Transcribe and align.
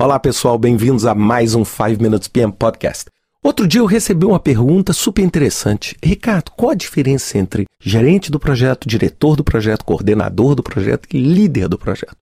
Olá 0.00 0.18
pessoal, 0.18 0.56
bem-vindos 0.58 1.04
a 1.04 1.14
mais 1.14 1.54
um 1.54 1.62
5 1.62 2.02
Minutes 2.02 2.26
PM 2.26 2.50
Podcast. 2.50 3.04
Outro 3.44 3.68
dia 3.68 3.82
eu 3.82 3.84
recebi 3.84 4.24
uma 4.24 4.40
pergunta 4.40 4.94
super 4.94 5.22
interessante. 5.22 5.94
Ricardo, 6.02 6.52
qual 6.52 6.70
a 6.70 6.74
diferença 6.74 7.36
entre 7.36 7.66
gerente 7.78 8.30
do 8.30 8.40
projeto, 8.40 8.88
diretor 8.88 9.36
do 9.36 9.44
projeto, 9.44 9.84
coordenador 9.84 10.54
do 10.54 10.62
projeto 10.62 11.06
e 11.12 11.18
líder 11.18 11.68
do 11.68 11.76
projeto? 11.76 12.16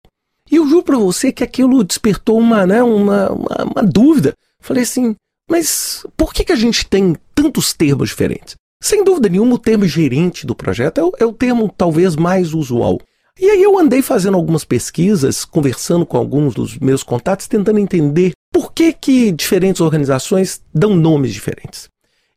E 0.51 0.57
eu 0.57 0.69
juro 0.69 0.83
para 0.83 0.99
você 0.99 1.31
que 1.31 1.45
aquilo 1.45 1.85
despertou 1.85 2.37
uma, 2.41 2.67
né, 2.67 2.83
uma, 2.83 3.31
uma, 3.31 3.65
uma 3.77 3.83
dúvida. 3.85 4.35
Falei 4.59 4.83
assim, 4.83 5.15
mas 5.49 6.05
por 6.17 6.35
que, 6.35 6.43
que 6.43 6.53
a 6.53 6.57
gente 6.57 6.85
tem 6.85 7.15
tantos 7.33 7.73
termos 7.73 8.09
diferentes? 8.09 8.57
Sem 8.83 9.05
dúvida 9.05 9.29
nenhuma, 9.29 9.55
o 9.55 9.59
termo 9.59 9.87
gerente 9.87 10.45
do 10.45 10.55
projeto 10.57 10.99
é 10.99 11.05
o, 11.05 11.13
é 11.21 11.25
o 11.25 11.33
termo 11.33 11.73
talvez 11.79 12.17
mais 12.17 12.55
usual. 12.55 12.99
E 13.41 13.49
aí 13.51 13.63
eu 13.63 13.79
andei 13.79 14.03
fazendo 14.03 14.37
algumas 14.37 14.65
pesquisas, 14.65 15.45
conversando 15.45 16.05
com 16.05 16.17
alguns 16.17 16.55
dos 16.55 16.77
meus 16.79 17.03
contatos, 17.03 17.47
tentando 17.47 17.79
entender 17.79 18.33
por 18.53 18.73
que, 18.73 18.93
que 18.93 19.31
diferentes 19.31 19.81
organizações 19.81 20.61
dão 20.75 20.97
nomes 20.97 21.33
diferentes. 21.33 21.89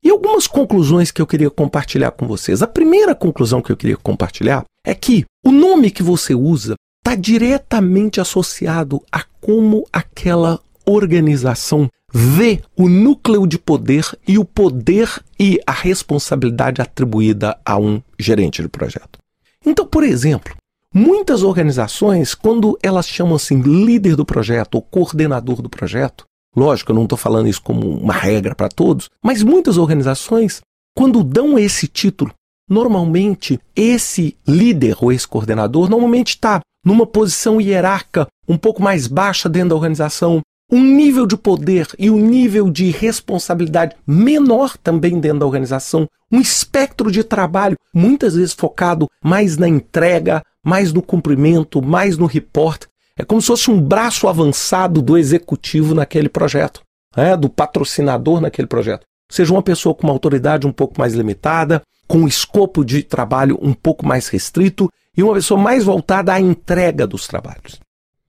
E 0.04 0.10
algumas 0.10 0.48
conclusões 0.48 1.12
que 1.12 1.22
eu 1.22 1.28
queria 1.28 1.50
compartilhar 1.50 2.12
com 2.12 2.28
vocês. 2.28 2.62
A 2.62 2.68
primeira 2.68 3.16
conclusão 3.16 3.62
que 3.62 3.72
eu 3.72 3.78
queria 3.78 3.98
compartilhar 3.98 4.64
é 4.86 4.94
que 4.94 5.26
o 5.46 5.52
nome 5.52 5.92
que 5.92 6.04
você 6.04 6.36
usa 6.36 6.76
está 7.04 7.16
diretamente 7.16 8.22
associado 8.22 9.02
a 9.12 9.24
como 9.40 9.88
aquela 9.92 10.60
organização 10.86 11.90
vê 12.14 12.62
o 12.76 12.90
núcleo 12.90 13.48
de 13.48 13.58
poder 13.58 14.06
e 14.28 14.38
o 14.38 14.46
poder 14.46 15.10
e 15.40 15.60
a 15.66 15.72
responsabilidade 15.72 16.82
atribuída 16.82 17.58
a 17.66 17.78
um 17.78 18.02
gerente 18.20 18.62
de 18.62 18.68
projeto. 18.68 19.20
Então, 19.66 19.86
por 19.86 20.04
exemplo, 20.04 20.54
Muitas 20.94 21.42
organizações, 21.42 22.36
quando 22.36 22.78
elas 22.84 23.08
chamam 23.08 23.36
assim 23.36 23.62
líder 23.62 24.18
do 24.18 24.26
projeto 24.26 24.76
ou 24.76 24.82
coordenador 24.82 25.62
do 25.62 25.70
projeto, 25.70 26.26
lógico, 26.54 26.92
eu 26.92 26.96
não 26.96 27.04
estou 27.04 27.18
falando 27.18 27.48
isso 27.48 27.62
como 27.62 27.90
uma 27.90 28.14
regra 28.14 28.54
para 28.54 28.68
todos, 28.68 29.10
mas 29.24 29.42
muitas 29.42 29.78
organizações, 29.78 30.60
quando 30.94 31.24
dão 31.24 31.58
esse 31.58 31.88
título, 31.88 32.34
normalmente 32.70 33.58
esse 33.74 34.36
líder 34.46 34.98
ou 35.00 35.14
esse 35.14 35.26
coordenador 35.26 35.90
normalmente 35.90 36.32
está 36.32 36.60
numa 36.86 37.08
posição 37.08 37.62
hierárquica 37.62 38.28
um 38.46 38.58
pouco 38.58 38.82
mais 38.82 39.08
baixa 39.08 39.48
dentro 39.48 39.70
da 39.70 39.76
organização, 39.76 40.42
um 40.70 40.84
nível 40.84 41.26
de 41.26 41.38
poder 41.38 41.88
e 41.98 42.10
um 42.10 42.20
nível 42.20 42.70
de 42.70 42.92
responsabilidade 42.92 43.96
menor 44.06 44.76
também 44.78 45.22
dentro 45.22 45.40
da 45.40 45.46
organização, 45.46 46.06
um 46.30 46.42
espectro 46.42 47.10
de 47.10 47.24
trabalho 47.24 47.78
muitas 47.94 48.36
vezes 48.36 48.54
focado 48.54 49.08
mais 49.24 49.58
na 49.58 49.68
entrega, 49.68 50.42
mais 50.64 50.94
no 50.94 51.02
cumprimento, 51.02 51.82
mais 51.82 52.18
no 52.18 52.26
report. 52.26 52.86
É 53.18 53.24
como 53.24 53.42
se 53.42 53.48
fosse 53.48 53.70
um 53.70 53.82
braço 53.82 54.28
avançado 54.28 55.02
do 55.02 55.18
executivo 55.18 55.94
naquele 55.94 56.30
projeto, 56.30 56.82
né? 57.16 57.36
do 57.36 57.50
patrocinador 57.50 58.42
naquele 58.42 58.68
projeto. 58.68 59.06
Seja 59.30 59.54
uma 59.54 59.64
pessoa 59.64 59.96
com 59.96 60.04
uma 60.04 60.14
autoridade 60.14 60.68
um 60.68 60.72
pouco 60.72 61.00
mais 61.00 61.14
limitada, 61.14 61.82
com 62.08 62.20
um 62.20 62.28
escopo 62.28 62.84
de 62.84 63.04
trabalho 63.04 63.58
um 63.62 63.74
pouco 63.74 64.06
mais 64.06 64.28
restrito 64.28 64.90
e 65.16 65.24
uma 65.24 65.34
pessoa 65.34 65.60
mais 65.60 65.84
voltada 65.84 66.34
à 66.34 66.40
entrega 66.40 67.08
dos 67.08 67.28
trabalhos. 67.28 67.80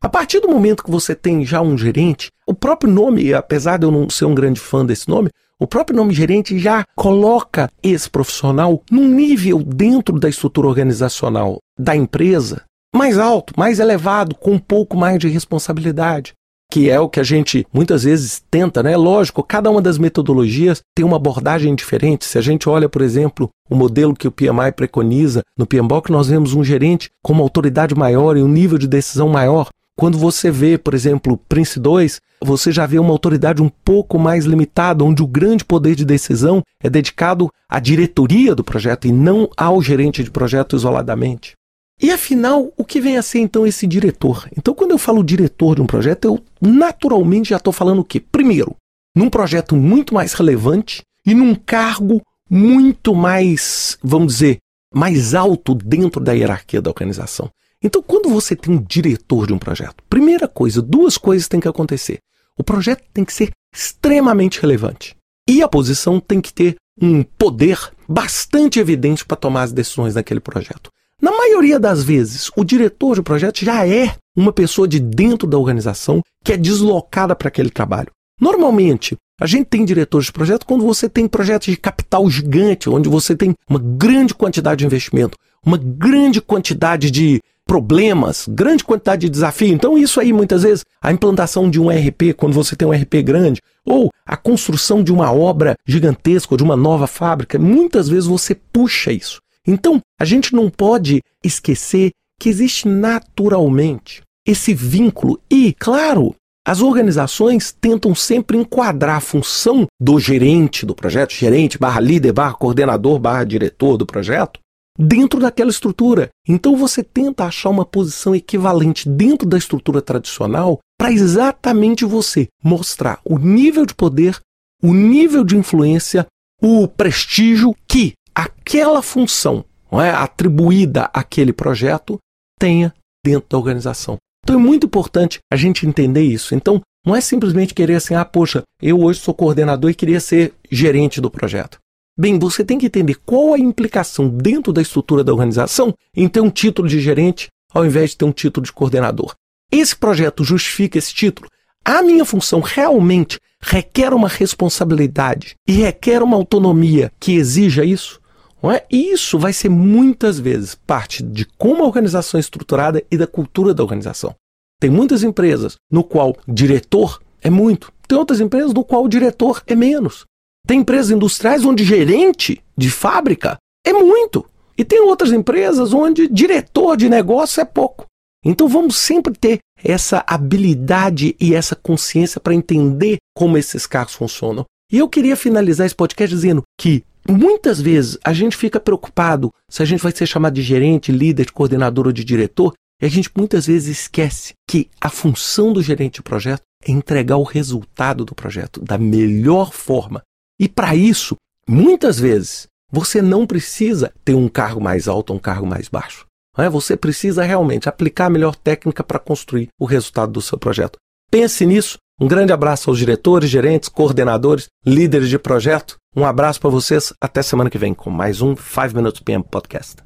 A 0.01 0.09
partir 0.09 0.41
do 0.41 0.49
momento 0.49 0.83
que 0.83 0.91
você 0.91 1.15
tem 1.15 1.45
já 1.45 1.61
um 1.61 1.79
gerente, 1.79 2.31
o 2.47 2.55
próprio 2.55 2.93
nome, 2.93 3.33
apesar 3.33 3.79
de 3.79 3.87
eu 3.87 3.91
não 3.91 4.11
ser 4.11 4.25
um 4.25 4.35
grande 4.35 4.61
fã 4.61 4.85
desse 4.85 5.09
nome, 5.09 5.31
o 5.63 5.67
próprio 5.67 5.97
nome 5.97 6.13
gerente 6.13 6.59
já 6.59 6.85
coloca 6.97 7.71
esse 7.83 8.11
profissional 8.11 8.83
num 8.91 9.07
nível 9.07 9.63
dentro 9.63 10.19
da 10.19 10.29
estrutura 10.29 10.67
organizacional 10.67 11.59
da 11.79 11.95
empresa 11.95 12.63
mais 12.95 13.17
alto, 13.17 13.55
mais 13.57 13.79
elevado, 13.79 14.35
com 14.35 14.53
um 14.53 14.59
pouco 14.59 14.97
mais 14.97 15.21
de 15.21 15.29
responsabilidade. 15.29 16.33
Que 16.71 16.91
é 16.91 16.99
o 16.99 17.09
que 17.09 17.21
a 17.21 17.23
gente 17.23 17.65
muitas 17.73 18.03
vezes 18.03 18.43
tenta, 18.51 18.83
né? 18.83 18.97
Lógico, 18.97 19.43
cada 19.43 19.71
uma 19.71 19.81
das 19.81 19.99
metodologias 19.99 20.81
tem 20.97 21.05
uma 21.05 21.17
abordagem 21.17 21.75
diferente. 21.77 22.25
Se 22.25 22.39
a 22.39 22.41
gente 22.41 22.69
olha, 22.69 22.89
por 22.89 23.01
exemplo, 23.01 23.49
o 23.71 23.77
modelo 23.77 24.17
que 24.17 24.27
o 24.27 24.33
PMI 24.33 24.73
preconiza, 24.75 25.43
no 25.57 25.67
PMBOK 25.67 26.11
nós 26.11 26.27
vemos 26.29 26.55
um 26.55 26.65
gerente 26.65 27.09
com 27.23 27.35
uma 27.35 27.43
autoridade 27.43 27.95
maior 27.95 28.37
e 28.37 28.43
um 28.43 28.49
nível 28.49 28.79
de 28.79 28.89
decisão 28.89 29.29
maior. 29.29 29.69
Quando 29.97 30.19
você 30.19 30.51
vê, 30.51 30.79
por 30.79 30.95
exemplo, 30.95 31.37
Prince 31.49 31.79
2, 31.79 32.21
você 32.43 32.73
já 32.73 32.87
vê 32.87 32.99
uma 32.99 33.13
autoridade 33.13 33.63
um 33.63 33.69
pouco 33.69 34.19
mais 34.19 34.45
limitada, 34.45 35.05
onde 35.05 35.23
o 35.23 35.27
grande 35.27 35.65
poder 35.65 35.95
de 35.95 36.05
decisão 36.05 36.63
é 36.83 36.89
dedicado 36.89 37.51
à 37.69 37.79
diretoria 37.79 38.55
do 38.55 38.65
projeto 38.65 39.07
e 39.07 39.13
não 39.13 39.49
ao 39.57 39.83
gerente 39.83 40.25
de 40.25 40.31
projeto 40.31 40.77
isoladamente. 40.77 41.53
E 42.01 42.11
afinal, 42.11 42.73
o 42.77 42.85
que 42.85 43.01
vem 43.01 43.17
a 43.17 43.23
ser 43.23 43.39
então 43.39 43.67
esse 43.67 43.87
diretor? 43.87 44.49
Então, 44.57 44.75
quando 44.75 44.91
eu 44.91 44.99
falo 44.99 45.23
diretor 45.23 45.77
de 45.77 45.83
um 45.83 45.87
projeto, 45.87 46.25
eu 46.25 46.43
naturalmente 46.61 47.51
já 47.51 47.59
estou 47.59 47.73
falando 47.73 48.01
o 48.01 48.05
quê? 48.05 48.19
Primeiro, 48.19 48.75
num 49.15 49.31
projeto 49.31 49.77
muito 49.77 50.15
mais 50.15 50.33
relevante 50.33 51.03
e 51.25 51.35
num 51.35 51.55
cargo 51.55 52.21
muito 52.51 53.15
mais, 53.15 53.97
vamos 54.03 54.35
dizer, 54.35 54.59
mais 54.93 55.35
alto 55.35 55.75
dentro 55.75 56.21
da 56.21 56.33
hierarquia 56.33 56.83
da 56.83 56.91
organização. 56.91 57.51
Então, 57.83 58.03
quando 58.03 58.29
você 58.29 58.55
tem 58.55 58.75
um 58.75 58.83
diretor 58.83 59.47
de 59.47 59.53
um 59.53 59.59
projeto, 59.59 60.03
primeira 60.09 60.47
coisa, 60.47 60.81
duas 60.81 61.19
coisas 61.19 61.49
têm 61.49 61.61
que 61.61 61.69
acontecer. 61.69 62.19
O 62.57 62.63
projeto 62.63 63.03
tem 63.13 63.25
que 63.25 63.33
ser 63.33 63.51
extremamente 63.75 64.61
relevante 64.61 65.17
e 65.49 65.63
a 65.63 65.69
posição 65.69 66.21
tem 66.21 66.41
que 66.41 66.53
ter 66.53 66.77
um 67.01 67.23
poder 67.23 67.79
bastante 68.09 68.79
evidente 68.79 69.25
para 69.25 69.37
tomar 69.37 69.63
as 69.63 69.73
decisões 69.73 70.15
daquele 70.15 70.41
projeto. 70.41 70.91
Na 71.21 71.31
maioria 71.31 71.79
das 71.79 72.03
vezes, 72.03 72.51
o 72.57 72.65
diretor 72.65 73.15
de 73.15 73.23
projeto 73.23 73.65
já 73.65 73.87
é 73.87 74.15
uma 74.37 74.53
pessoa 74.53 74.87
de 74.87 75.01
dentro 75.01 75.49
da 75.49 75.57
organização 75.57 76.21
que 76.45 76.53
é 76.53 76.57
deslocada 76.57 77.35
para 77.35 77.49
aquele 77.49 77.71
trabalho. 77.71 78.11
Normalmente, 78.41 79.17
a 79.41 79.47
gente 79.47 79.67
tem 79.67 79.85
diretores 79.85 80.27
de 80.27 80.33
projeto 80.33 80.67
quando 80.67 80.85
você 80.85 81.09
tem 81.09 81.29
projetos 81.29 81.69
de 81.69 81.77
capital 81.77 82.29
gigante, 82.29 82.91
onde 82.91 83.09
você 83.09 83.37
tem 83.37 83.55
uma 83.69 83.79
grande 83.79 84.35
quantidade 84.35 84.81
de 84.81 84.87
investimento, 84.87 85.39
uma 85.65 85.79
grande 85.79 86.41
quantidade 86.41 87.11
de 87.11 87.41
problemas, 87.73 88.47
grande 88.47 88.85
quantidade 88.85 89.23
de 89.23 89.31
desafio. 89.31 89.73
Então, 89.73 89.97
isso 89.97 90.21
aí, 90.21 90.31
muitas 90.31 90.63
vezes, 90.63 90.85
a 91.01 91.11
implantação 91.11 91.71
de 91.71 91.81
um 91.81 91.89
RP, 91.89 92.35
quando 92.37 92.53
você 92.53 92.77
tem 92.77 92.87
um 92.87 92.93
RP 92.93 93.23
grande, 93.25 93.63
ou 93.83 94.11
a 94.27 94.37
construção 94.37 95.03
de 95.03 95.11
uma 95.11 95.33
obra 95.33 95.75
gigantesca, 95.87 96.55
de 96.55 96.63
uma 96.63 96.77
nova 96.77 97.07
fábrica, 97.07 97.59
muitas 97.59 98.11
vezes 98.11 98.27
você 98.27 98.55
puxa 98.55 99.11
isso. 99.11 99.41
Então, 99.67 100.03
a 100.21 100.25
gente 100.27 100.55
não 100.55 100.69
pode 100.69 101.23
esquecer 101.43 102.11
que 102.39 102.51
existe 102.51 102.87
naturalmente 102.87 104.21
esse 104.47 104.75
vínculo 104.75 105.41
e, 105.51 105.75
claro, 105.79 106.35
as 106.67 106.83
organizações 106.83 107.73
tentam 107.73 108.15
sempre 108.15 108.59
enquadrar 108.59 109.17
a 109.17 109.21
função 109.21 109.87
do 109.99 110.21
gerente 110.21 110.85
do 110.85 110.95
projeto, 110.95 111.33
gerente 111.33 111.79
barra 111.79 112.01
líder 112.01 112.33
barra 112.33 112.53
coordenador 112.53 113.19
barra 113.19 113.45
diretor 113.45 113.97
do 113.97 114.05
projeto, 114.05 114.61
dentro 114.99 115.41
daquela 115.41 115.71
estrutura. 115.71 116.29
Então 116.47 116.77
você 116.77 117.03
tenta 117.03 117.45
achar 117.45 117.71
uma 117.71 117.85
posição 117.85 118.35
equivalente 118.35 119.09
dentro 119.09 119.49
da 119.49 119.59
estrutura 119.59 120.03
tradicional 120.03 120.79
para 120.99 121.13
exatamente 121.13 122.05
você 122.05 122.49
mostrar 122.63 123.21
o 123.25 123.39
nível 123.39 123.87
de 123.87 123.95
poder, 123.95 124.39
o 124.83 124.93
nível 124.93 125.45
de 125.45 125.57
influência, 125.57 126.27
o 126.61 126.87
prestígio 126.87 127.75
que 127.89 128.13
aquela 128.35 129.03
função 129.03 129.65
é, 129.93 130.11
atribuída 130.11 131.11
àquele 131.13 131.53
projeto 131.53 132.19
tenha 132.59 132.95
dentro 133.25 133.49
da 133.49 133.59
organização. 133.59 134.17
Então 134.45 134.57
é 134.57 134.63
muito 134.63 134.87
importante 134.87 135.39
a 135.53 135.57
gente 135.57 135.87
entender 135.87 136.23
isso. 136.23 136.55
Então, 136.55 136.81
não 137.05 137.17
é 137.17 137.21
simplesmente 137.21 137.75
querer 137.75 137.97
assim, 137.97 138.15
ah, 138.15 138.25
poxa, 138.25 138.63
eu 138.81 139.01
hoje 139.01 139.21
sou 139.21 139.35
coordenador 139.35 139.91
e 139.91 139.95
queria 139.95 140.21
ser 140.21 140.55
gerente 140.71 141.21
do 141.21 141.31
projeto. 141.31 141.79
Bem, 142.19 142.39
você 142.39 142.63
tem 142.63 142.79
que 142.79 142.87
entender 142.87 143.17
qual 143.25 143.55
a 143.55 143.59
implicação 143.59 144.29
dentro 144.29 144.73
da 144.73 144.83
estrutura 144.83 145.25
da 145.25 145.33
organização 145.33 145.95
em 146.15 146.29
ter 146.29 146.41
um 146.41 146.51
título 146.51 146.87
de 146.87 147.01
gerente 147.01 147.49
ao 147.73 147.87
invés 147.87 148.11
de 148.11 148.19
ter 148.19 148.25
um 148.27 148.33
título 148.33 148.67
de 148.67 148.73
coordenador. 148.73 149.35
Esse 149.71 149.97
projeto 149.97 150.45
justifica 150.45 150.99
esse 150.99 151.15
título? 151.15 151.49
A 151.83 152.03
minha 152.03 152.25
função 152.27 152.61
realmente 152.61 153.41
requer 153.63 154.13
uma 154.13 154.29
responsabilidade 154.29 155.55
e 155.67 155.73
requer 155.73 156.23
uma 156.23 156.37
autonomia 156.37 157.11
que 157.19 157.33
exija 157.33 157.83
isso? 157.83 158.21
Não 158.63 158.71
é? 158.71 158.85
Isso 158.91 159.39
vai 159.39 159.55
ser 159.55 159.71
muitas 159.71 160.39
vezes 160.39 160.75
parte 160.75 161.23
de 161.23 161.47
como 161.57 161.83
a 161.83 161.87
organização 161.87 162.39
é 162.39 162.41
estruturada 162.43 163.03
e 163.11 163.17
da 163.17 163.27
cultura 163.27 163.73
da 163.73 163.83
organização. 163.83 164.35
Tem 164.79 164.91
muitas 164.91 165.23
empresas 165.23 165.77
no 165.91 166.05
qual 166.05 166.37
diretor 166.47 167.21
é 167.41 167.49
muito, 167.49 167.91
tem 168.07 168.19
outras 168.19 168.41
empresas 168.41 168.75
no 168.75 168.85
qual 168.85 169.05
o 169.05 169.09
diretor 169.09 169.63
é 169.67 169.75
menos. 169.75 170.27
Tem 170.67 170.81
empresas 170.81 171.11
industriais 171.11 171.65
onde 171.65 171.85
gerente 171.85 172.63
de 172.77 172.91
fábrica 172.91 173.57
é 173.85 173.93
muito. 173.93 174.45
E 174.77 174.85
tem 174.85 175.01
outras 175.01 175.33
empresas 175.33 175.93
onde 175.93 176.29
diretor 176.29 176.97
de 176.97 177.09
negócio 177.09 177.61
é 177.61 177.65
pouco. 177.65 178.07
Então 178.45 178.69
vamos 178.69 178.97
sempre 178.97 179.35
ter 179.35 179.59
essa 179.83 180.25
habilidade 180.27 181.37
e 181.41 181.55
essa 181.55 181.77
consciência 181.77 182.41
para 182.41 182.55
entender 182.55 183.19
como 183.37 183.59
esses 183.59 183.87
carros 183.87 184.15
funcionam. 184.15 184.65
E 184.91 184.99
eu 184.99 185.09
queria 185.09 185.37
finalizar 185.37 185.87
esse 185.87 185.95
podcast 185.95 186.35
dizendo 186.35 186.63
que 186.79 187.05
muitas 187.29 187.81
vezes 187.81 188.19
a 188.25 188.33
gente 188.33 188.57
fica 188.57 188.81
preocupado 188.81 189.51
se 189.71 189.83
a 189.83 189.87
gente 189.87 190.03
vai 190.03 190.13
ser 190.13 190.27
chamado 190.27 190.55
de 190.55 190.63
gerente, 190.63 191.13
líder, 191.13 191.47
de 191.47 191.53
coordenador 191.53 192.07
ou 192.07 192.13
de 192.13 192.25
diretor, 192.25 192.75
e 193.01 193.07
a 193.07 193.09
gente 193.09 193.31
muitas 193.37 193.67
vezes 193.67 194.01
esquece 194.01 194.53
que 194.69 194.89
a 195.01 195.09
função 195.09 195.73
do 195.73 195.83
gerente 195.83 196.17
de 196.17 196.23
projeto 196.23 196.63
é 196.85 196.91
entregar 196.91 197.37
o 197.37 197.43
resultado 197.43 198.25
do 198.25 198.35
projeto 198.35 198.81
da 198.81 198.99
melhor 198.99 199.73
forma. 199.73 200.23
E 200.63 200.69
para 200.69 200.95
isso, 200.95 201.35
muitas 201.69 202.21
vezes, 202.21 202.69
você 202.89 203.21
não 203.21 203.45
precisa 203.45 204.13
ter 204.25 204.37
um 204.37 204.49
cargo 204.49 204.81
mais 204.81 205.09
alto 205.09 205.31
ou 205.31 205.37
um 205.37 205.41
cargo 205.41 205.67
mais 205.67 205.89
baixo. 205.89 206.25
É? 206.57 206.69
Você 206.69 206.97
precisa 206.97 207.43
realmente 207.43 207.89
aplicar 207.89 208.27
a 208.27 208.31
melhor 208.31 208.55
técnica 208.55 209.03
para 209.03 209.19
construir 209.19 209.71
o 209.77 209.85
resultado 209.85 210.31
do 210.31 210.41
seu 210.41 210.57
projeto. 210.57 210.99
Pense 211.29 211.67
nisso. 211.67 211.99
Um 212.21 212.29
grande 212.29 212.53
abraço 212.53 212.91
aos 212.91 212.99
diretores, 213.01 213.51
gerentes, 213.51 213.89
coordenadores, 213.89 214.69
líderes 214.87 215.29
de 215.29 215.37
projeto. 215.37 215.97
Um 216.15 216.25
abraço 216.25 216.61
para 216.61 216.71
vocês. 216.71 217.13
Até 217.21 217.43
semana 217.43 217.69
que 217.69 217.79
vem 217.79 217.93
com 217.93 218.09
mais 218.09 218.41
um 218.41 218.55
5 218.55 218.95
Minutes 218.95 219.21
PM 219.21 219.43
Podcast. 219.43 219.97